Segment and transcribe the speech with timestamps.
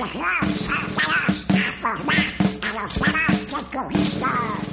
[0.00, 4.69] de Claus, el veloç ha format a los mares que conquistó.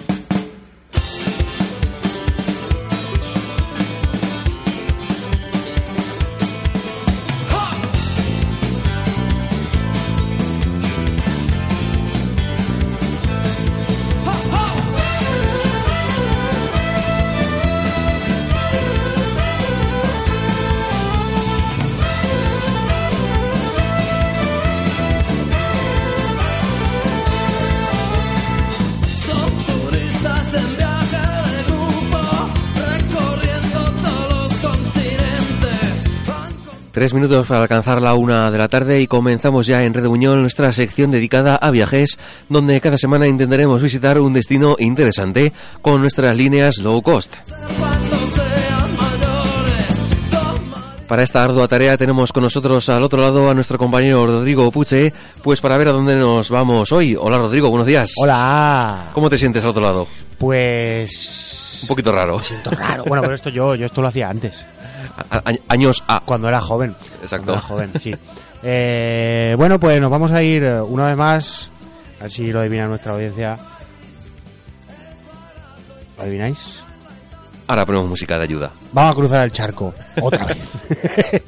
[36.98, 40.42] Tres minutos para alcanzar la una de la tarde y comenzamos ya en Red Buñol
[40.42, 42.18] nuestra sección dedicada a viajes,
[42.50, 47.36] donde cada semana intentaremos visitar un destino interesante con nuestras líneas low cost.
[51.08, 55.14] Para esta ardua tarea tenemos con nosotros al otro lado a nuestro compañero Rodrigo Puche,
[55.44, 57.16] pues para ver a dónde nos vamos hoy.
[57.16, 58.14] Hola Rodrigo, buenos días.
[58.18, 59.12] Hola.
[59.14, 60.08] ¿Cómo te sientes al otro lado?
[60.40, 61.78] Pues...
[61.84, 62.40] Un poquito raro.
[62.40, 63.04] Me siento raro.
[63.06, 64.66] Bueno, pero esto yo, yo esto lo hacía antes.
[65.30, 66.22] A- años A.
[66.26, 66.96] Cuando era joven.
[67.22, 67.46] Exacto.
[67.46, 68.16] Cuando era joven, sí.
[68.64, 71.70] Eh, bueno, pues nos vamos a ir eh, una vez más.
[72.20, 73.58] A ver si lo adivina nuestra audiencia.
[76.18, 76.58] ¿Lo adivináis?
[77.68, 78.72] Ahora ponemos música de ayuda.
[78.94, 79.94] Vamos a cruzar el charco.
[80.22, 80.58] Otra vez.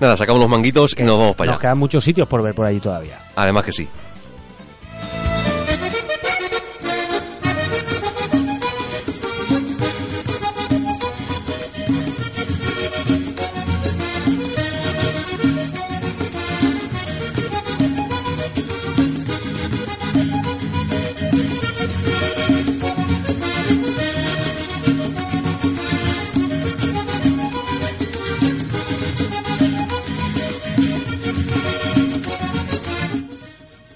[0.00, 1.60] Nada, sacamos los manguitos y nos vamos para Nos allá.
[1.62, 3.18] quedan muchos sitios por ver por allí todavía.
[3.36, 3.88] Además que sí.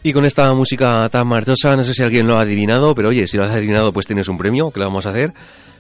[0.06, 3.26] Y con esta música tan marchosa, no sé si alguien lo ha adivinado, pero oye,
[3.26, 5.33] si lo has adivinado, pues tienes un premio, que le vamos a hacer.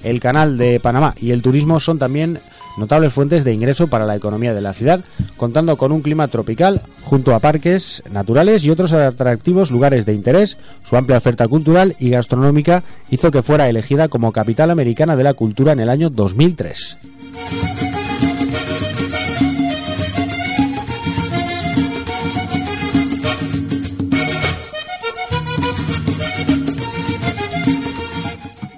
[0.01, 2.39] El canal de Panamá y el turismo son también
[2.77, 5.01] notables fuentes de ingreso para la economía de la ciudad,
[5.37, 10.57] contando con un clima tropical junto a parques naturales y otros atractivos lugares de interés.
[10.87, 15.33] Su amplia oferta cultural y gastronómica hizo que fuera elegida como capital americana de la
[15.33, 17.82] cultura en el año 2003.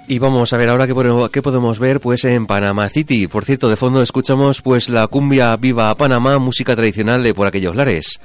[0.08, 3.26] Y vamos a ver ahora qué, podemos- qué podemos ver pues en Panamá City.
[3.26, 7.74] Por cierto, de fondo escuchamos pues la cumbia Viva Panamá, música tradicional de por aquellos
[7.74, 8.20] lares.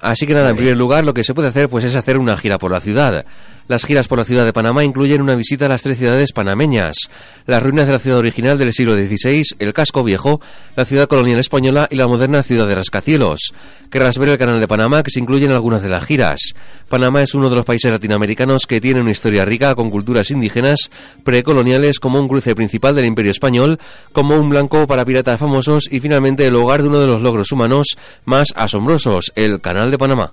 [0.00, 2.36] Así que nada, en primer lugar lo que se puede hacer pues es hacer una
[2.36, 3.24] gira por la ciudad.
[3.68, 6.94] Las giras por la ciudad de Panamá incluyen una visita a las tres ciudades panameñas,
[7.46, 10.40] las ruinas de la ciudad original del siglo XVI, el casco viejo,
[10.76, 13.52] la ciudad colonial española y la moderna ciudad de rascacielos.
[13.90, 16.54] Querrás ver el canal de Panamá que se incluye en algunas de las giras.
[16.88, 20.90] Panamá es uno de los países latinoamericanos que tiene una historia rica con culturas indígenas
[21.24, 23.80] precoloniales como un cruce principal del Imperio Español,
[24.12, 27.50] como un blanco para piratas famosos y finalmente el hogar de uno de los logros
[27.50, 27.96] humanos
[28.26, 30.32] más asombrosos, el canal de Panamá.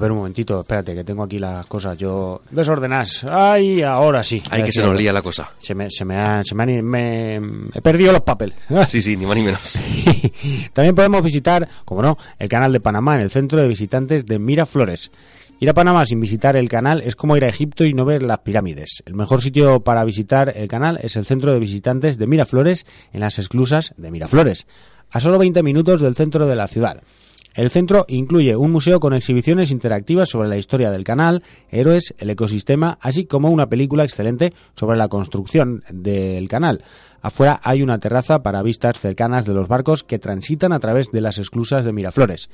[0.00, 3.24] Ver un momentito, espérate, que tengo aquí las cosas yo desordenadas.
[3.24, 4.42] Ay, ahora sí.
[4.50, 5.52] Hay que se nos lía la cosa.
[5.58, 7.36] Se me, se me, han, se me, han, me
[7.72, 8.56] he perdido los papeles.
[8.86, 9.78] Sí, sí, ni más ni menos.
[10.72, 14.38] También podemos visitar, como no, el canal de Panamá en el centro de visitantes de
[14.38, 15.12] Miraflores.
[15.60, 18.22] Ir a Panamá sin visitar el canal es como ir a Egipto y no ver
[18.22, 19.02] las pirámides.
[19.04, 23.20] El mejor sitio para visitar el canal es el centro de visitantes de Miraflores en
[23.20, 24.66] las esclusas de Miraflores,
[25.10, 27.02] a solo 20 minutos del centro de la ciudad.
[27.54, 32.30] El centro incluye un museo con exhibiciones interactivas sobre la historia del canal, héroes, el
[32.30, 36.84] ecosistema, así como una película excelente sobre la construcción del canal.
[37.22, 41.20] Afuera hay una terraza para vistas cercanas de los barcos que transitan a través de
[41.20, 42.50] las esclusas de Miraflores.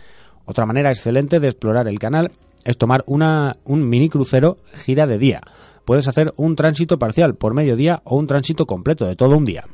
[0.46, 2.32] Otra manera excelente de explorar el canal
[2.64, 5.40] es tomar una, un mini crucero gira de día.
[5.84, 9.64] Puedes hacer un tránsito parcial por mediodía o un tránsito completo de todo un día.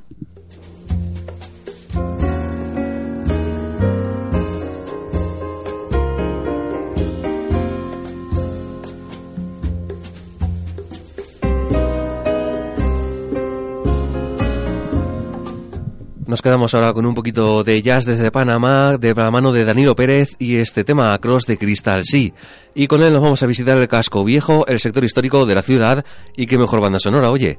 [16.32, 19.94] Nos quedamos ahora con un poquito de jazz desde Panamá, de la mano de Danilo
[19.94, 22.31] Pérez y este tema Across de Crystal Sea.
[22.75, 25.61] Y con él nos vamos a visitar el casco viejo, el sector histórico de la
[25.61, 27.58] ciudad y qué mejor banda sonora, oye.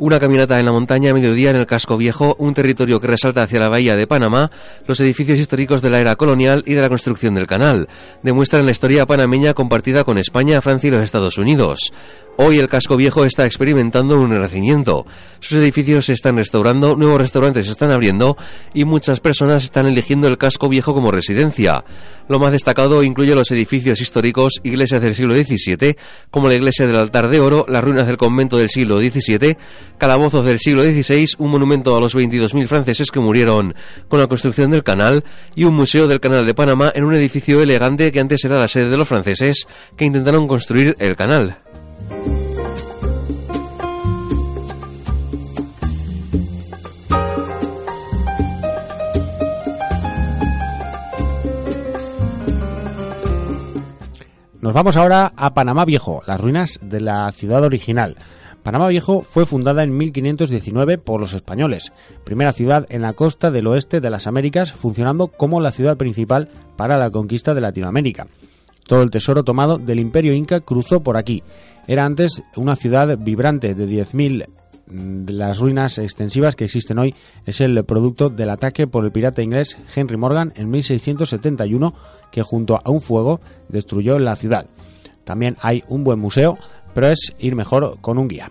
[0.00, 3.42] Una caminata en la montaña a mediodía en el casco viejo, un territorio que resalta
[3.42, 4.50] hacia la bahía de Panamá,
[4.86, 7.86] los edificios históricos de la era colonial y de la construcción del canal.
[8.22, 11.92] Demuestran la historia panameña compartida con España, Francia y los Estados Unidos.
[12.42, 15.04] Hoy el casco viejo está experimentando un renacimiento.
[15.40, 18.38] Sus edificios se están restaurando, nuevos restaurantes se están abriendo
[18.72, 21.84] y muchas personas están eligiendo el casco viejo como residencia.
[22.28, 25.96] Lo más destacado incluye los edificios históricos, iglesias del siglo XVII,
[26.30, 29.58] como la iglesia del altar de oro, las ruinas del convento del siglo XVII,
[30.00, 33.74] calabozos del siglo XVI, un monumento a los 22.000 franceses que murieron
[34.08, 35.22] con la construcción del canal
[35.54, 38.66] y un museo del canal de Panamá en un edificio elegante que antes era la
[38.66, 41.58] sede de los franceses que intentaron construir el canal.
[54.62, 58.16] Nos vamos ahora a Panamá Viejo, las ruinas de la ciudad original.
[58.62, 61.92] Panamá Viejo fue fundada en 1519 por los españoles,
[62.24, 66.48] primera ciudad en la costa del oeste de las Américas, funcionando como la ciudad principal
[66.76, 68.26] para la conquista de Latinoamérica.
[68.86, 71.42] Todo el tesoro tomado del imperio inca cruzó por aquí.
[71.86, 74.46] Era antes una ciudad vibrante de 10.000
[74.90, 77.14] de las ruinas extensivas que existen hoy
[77.46, 81.94] es el producto del ataque por el pirata inglés Henry Morgan en 1671
[82.32, 84.66] que junto a un fuego destruyó la ciudad.
[85.24, 86.58] También hay un buen museo,
[86.94, 88.50] pero es ir mejor con un guía.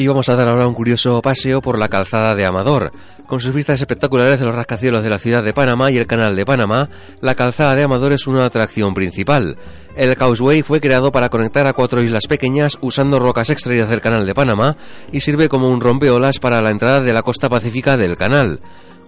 [0.00, 2.90] Y vamos a dar ahora un curioso paseo por la calzada de Amador.
[3.30, 6.34] Con sus vistas espectaculares de los rascacielos de la ciudad de Panamá y el canal
[6.34, 6.88] de Panamá,
[7.20, 9.56] la calzada de Amador es una atracción principal.
[9.94, 14.26] El Causeway fue creado para conectar a cuatro islas pequeñas usando rocas extraídas del canal
[14.26, 14.76] de Panamá
[15.12, 18.58] y sirve como un rompeolas para la entrada de la costa pacífica del canal.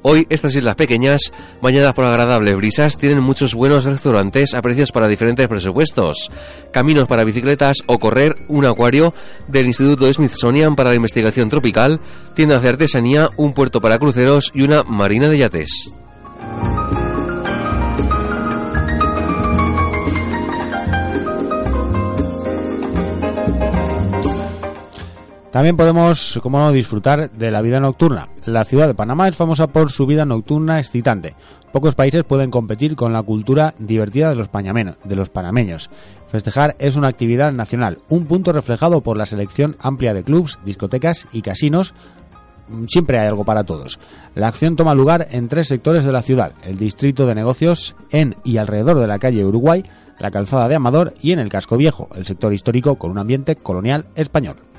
[0.02, 5.06] Hoy estas islas pequeñas, bañadas por agradables brisas, tienen muchos buenos restaurantes a precios para
[5.06, 6.28] diferentes presupuestos,
[6.72, 9.14] caminos para bicicletas o correr, un acuario
[9.46, 12.00] del Instituto Smithsonian para la Investigación Tropical,
[12.34, 15.94] tiendas de artesanía, un puerto para cruceros y una marina de yates.
[25.52, 28.28] También podemos, como no, disfrutar de la vida nocturna.
[28.46, 31.34] La ciudad de Panamá es famosa por su vida nocturna excitante.
[31.72, 35.90] Pocos países pueden competir con la cultura divertida de los, de los panameños.
[36.28, 41.26] Festejar es una actividad nacional, un punto reflejado por la selección amplia de clubs, discotecas
[41.32, 41.92] y casinos.
[42.88, 44.00] Siempre hay algo para todos.
[44.34, 48.36] La acción toma lugar en tres sectores de la ciudad, el distrito de negocios en
[48.42, 49.84] y alrededor de la calle Uruguay,
[50.18, 53.56] la calzada de Amador y en el casco viejo, el sector histórico con un ambiente
[53.56, 54.71] colonial español.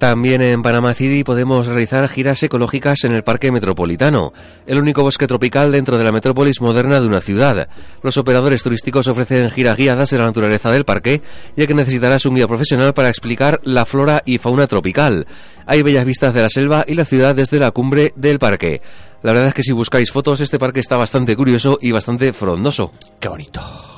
[0.00, 4.32] También en Panamá City podemos realizar giras ecológicas en el Parque Metropolitano,
[4.66, 7.68] el único bosque tropical dentro de la metrópolis moderna de una ciudad.
[8.02, 11.20] Los operadores turísticos ofrecen giras guiadas de la naturaleza del parque,
[11.54, 15.26] ya que necesitarás un guía profesional para explicar la flora y fauna tropical.
[15.66, 18.80] Hay bellas vistas de la selva y la ciudad desde la cumbre del parque.
[19.22, 22.90] La verdad es que si buscáis fotos, este parque está bastante curioso y bastante frondoso.
[23.20, 23.89] ¡Qué bonito!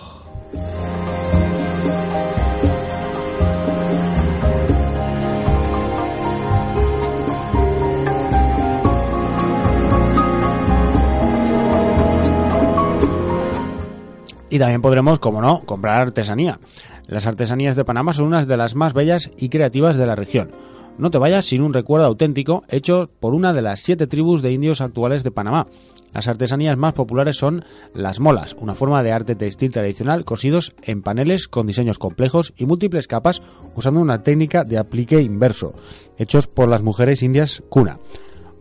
[14.52, 16.60] Y también podremos, como no, comprar artesanía.
[17.06, 20.50] Las artesanías de Panamá son unas de las más bellas y creativas de la región.
[20.98, 24.52] No te vayas sin un recuerdo auténtico hecho por una de las siete tribus de
[24.52, 25.68] indios actuales de Panamá.
[26.12, 31.00] Las artesanías más populares son las molas, una forma de arte textil tradicional cosidos en
[31.00, 33.40] paneles con diseños complejos y múltiples capas
[33.74, 35.72] usando una técnica de aplique inverso,
[36.18, 38.00] hechos por las mujeres indias cuna.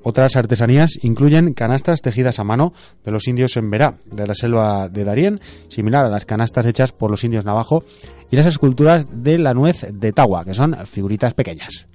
[0.03, 4.89] Otras artesanías incluyen canastas tejidas a mano de los indios en Verá, de la selva
[4.89, 7.83] de Darién, similar a las canastas hechas por los indios navajo,
[8.31, 11.85] y las esculturas de la nuez de Tawa, que son figuritas pequeñas.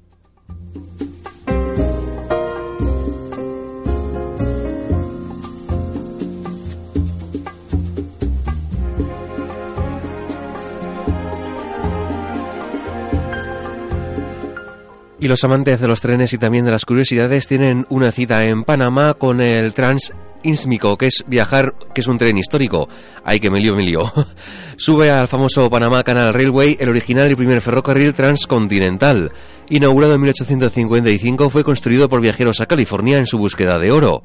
[15.26, 18.62] Y los amantes de los trenes y también de las curiosidades tienen una cita en
[18.62, 20.12] Panamá con el Trans
[20.44, 22.88] Insmico, que es viajar, que es un tren histórico.
[23.24, 24.02] Ay, que me lío, me lío.
[24.76, 29.32] Sube al famoso Panamá Canal Railway, el original y primer ferrocarril transcontinental.
[29.68, 34.22] Inaugurado en 1855, fue construido por viajeros a California en su búsqueda de oro.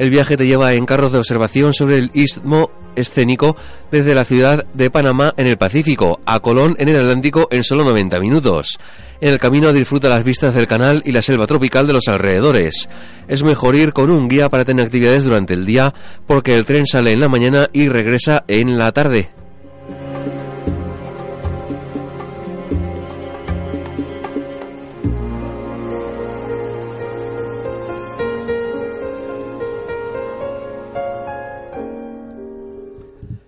[0.00, 3.54] El viaje te lleva en carros de observación sobre el istmo escénico
[3.92, 7.84] desde la ciudad de Panamá en el Pacífico a Colón en el Atlántico en solo
[7.84, 8.78] 90 minutos.
[9.20, 12.88] En el camino disfruta las vistas del canal y la selva tropical de los alrededores.
[13.28, 15.92] Es mejor ir con un guía para tener actividades durante el día
[16.26, 19.39] porque el tren sale en la mañana y regresa en la tarde.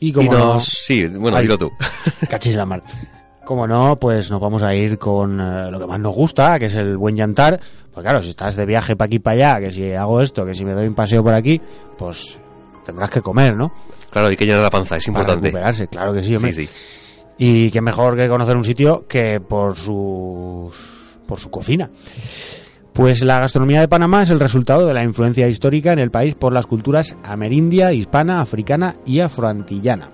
[0.03, 1.71] Y como no, Sí, bueno, dilo tú.
[2.29, 2.83] Cachis la mar.
[3.45, 6.67] Como no, pues nos vamos a ir con eh, lo que más nos gusta, que
[6.67, 7.61] es el buen llantar.
[7.95, 10.55] Pues claro, si estás de viaje para aquí para allá, que si hago esto, que
[10.55, 11.61] si me doy un paseo por aquí,
[11.97, 12.37] pues
[12.85, 13.71] tendrás que comer, ¿no?
[14.11, 15.53] Claro, hay que llenar la panza, es importante.
[15.53, 16.53] Para recuperarse, claro que sí, hombre.
[16.53, 16.73] Sí, sí.
[17.39, 20.75] Y qué mejor que conocer un sitio que por sus
[21.29, 21.89] por su cocina.
[22.93, 26.35] Pues la gastronomía de Panamá es el resultado de la influencia histórica en el país
[26.35, 30.11] por las culturas amerindia, hispana, africana y afroantillana.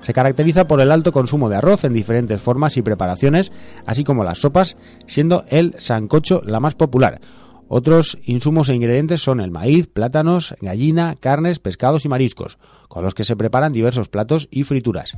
[0.00, 3.52] Se caracteriza por el alto consumo de arroz en diferentes formas y preparaciones,
[3.84, 7.20] así como las sopas, siendo el sancocho la más popular.
[7.68, 13.14] Otros insumos e ingredientes son el maíz, plátanos, gallina, carnes, pescados y mariscos, con los
[13.14, 15.16] que se preparan diversos platos y frituras.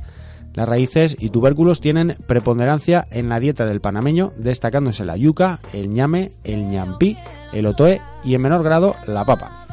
[0.53, 5.89] Las raíces y tubérculos tienen preponderancia en la dieta del panameño, destacándose la yuca, el
[5.89, 7.17] ñame, el ñampí,
[7.51, 9.67] el otoe y en menor grado la papa.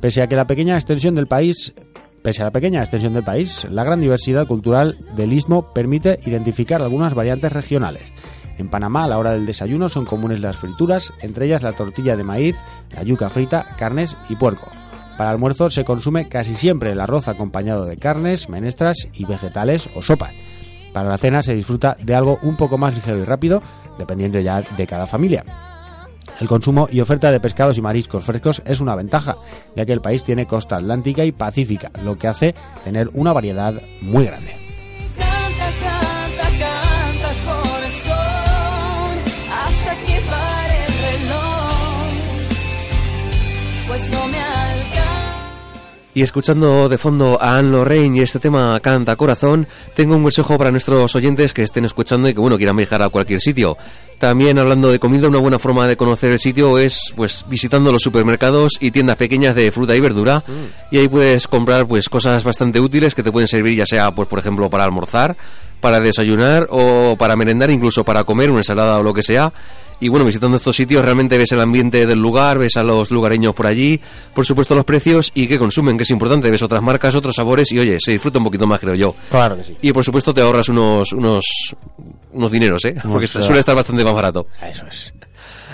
[0.00, 1.74] Pese a que la pequeña extensión del país
[2.22, 6.82] Pese a la pequeña extensión del país, la gran diversidad cultural del istmo permite identificar
[6.82, 8.02] algunas variantes regionales.
[8.58, 12.16] En Panamá, a la hora del desayuno son comunes las frituras, entre ellas la tortilla
[12.16, 12.56] de maíz,
[12.90, 14.68] la yuca frita, carnes y puerco.
[15.16, 20.02] Para almuerzo se consume casi siempre el arroz acompañado de carnes, menestras y vegetales o
[20.02, 20.30] sopa.
[20.92, 23.62] Para la cena se disfruta de algo un poco más ligero y rápido,
[23.96, 25.44] dependiendo ya de cada familia.
[26.40, 29.36] El consumo y oferta de pescados y mariscos frescos es una ventaja,
[29.74, 33.74] ya que el país tiene costa atlántica y pacífica, lo que hace tener una variedad
[34.02, 34.67] muy grande.
[46.18, 50.58] Y escuchando de fondo a Anne Lorraine y este tema Canta Corazón, tengo un consejo
[50.58, 53.76] para nuestros oyentes que estén escuchando y que bueno quieran viajar a cualquier sitio.
[54.18, 58.02] También hablando de comida, una buena forma de conocer el sitio es pues visitando los
[58.02, 60.92] supermercados y tiendas pequeñas de fruta y verdura mm.
[60.92, 64.26] y ahí puedes comprar pues cosas bastante útiles que te pueden servir ya sea pues
[64.26, 65.36] por ejemplo para almorzar,
[65.80, 69.52] para desayunar o para merendar, incluso para comer una ensalada o lo que sea.
[70.00, 73.54] Y bueno, visitando estos sitios realmente ves el ambiente del lugar, ves a los lugareños
[73.54, 74.00] por allí,
[74.34, 77.72] por supuesto los precios y qué consumen, que es importante, ves otras marcas, otros sabores
[77.72, 79.14] y oye, se disfruta un poquito más creo yo.
[79.30, 79.76] Claro que sí.
[79.82, 81.44] Y por supuesto te ahorras unos unos
[82.32, 82.94] unos dineros, ¿eh?
[83.02, 84.46] Porque suele estar bastante más barato.
[84.62, 85.12] Eso es.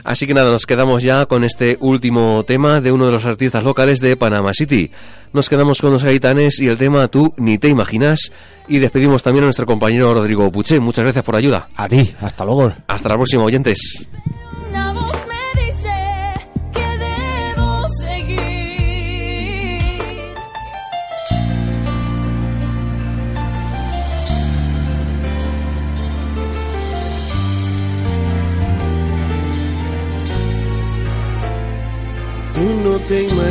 [0.05, 3.65] Así que nada, nos quedamos ya con este último tema de uno de los artistas
[3.65, 4.91] locales de Panama City.
[5.33, 8.31] Nos quedamos con los gaitanes y el tema Tú ni te imaginas.
[8.69, 10.79] Y despedimos también a nuestro compañero Rodrigo Puché.
[10.79, 11.69] Muchas gracias por ayuda.
[11.75, 12.73] A ti, hasta luego.
[12.87, 14.09] Hasta la próxima, oyentes.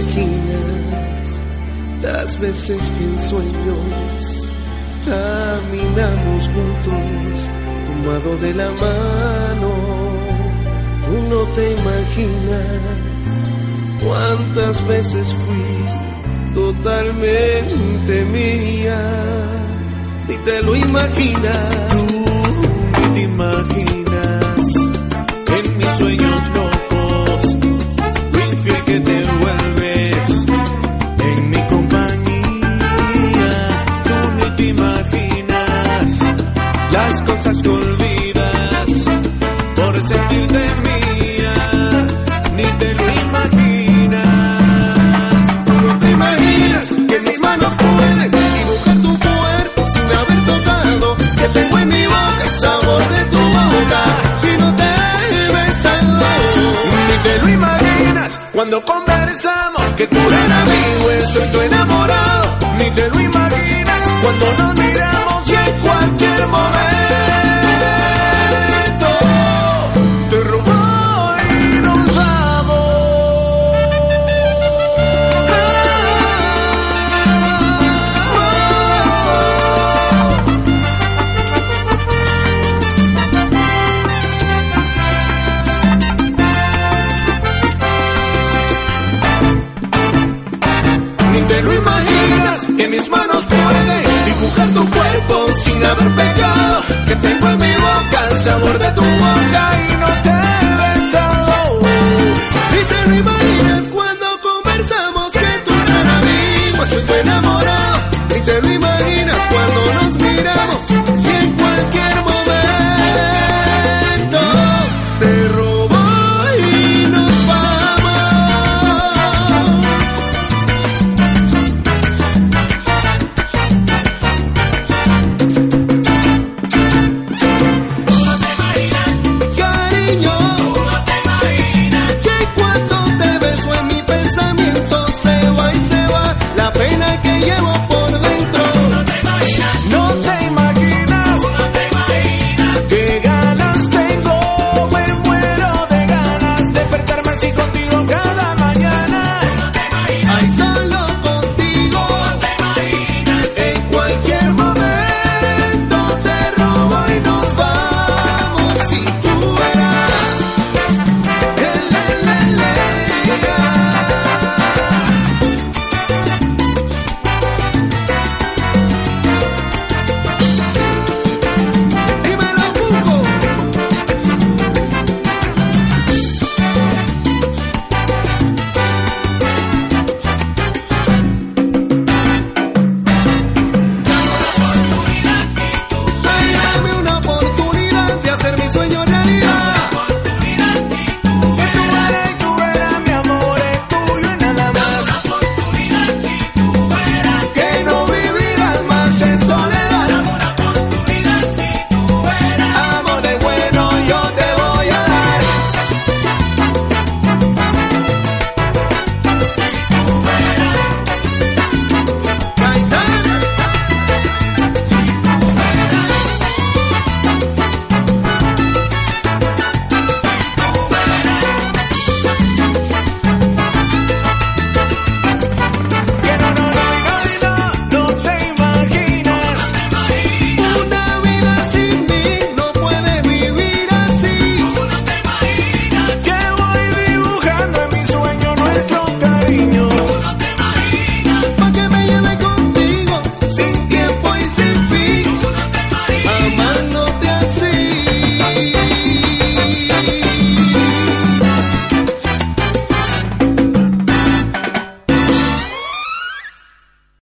[0.03, 1.41] Imaginas
[2.01, 4.49] las veces que en sueños
[5.05, 7.49] caminamos juntos,
[7.87, 9.71] tomado de la mano.
[11.05, 13.41] Tú no te imaginas
[14.03, 16.13] cuántas veces fuiste
[16.53, 18.99] totalmente mía.
[20.27, 21.87] ni te lo imaginas.
[21.89, 22.05] Tú
[22.99, 24.75] ni te imaginas
[25.47, 26.72] en mis sueños locos
[37.35, 39.05] cosas que olvidas
[39.75, 41.55] por sentirte mía.
[42.55, 44.25] Ni te lo imaginas.
[45.65, 51.17] Tú no te imaginas que mis manos pueden dibujar tu cuerpo sin haber tocado.
[51.39, 54.03] Que tengo en mi boca el sabor de tu boca
[54.43, 56.25] y no te he besado.
[57.07, 60.42] Ni te lo imaginas cuando conversamos que tú eres.